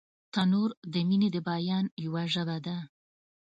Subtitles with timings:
[0.33, 2.77] تنور د مینې د بیان یوه ژبه ده